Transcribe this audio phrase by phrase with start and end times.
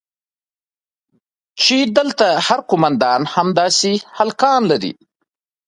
[1.61, 4.93] چې دلته هر قومندان همداسې هلکان لري.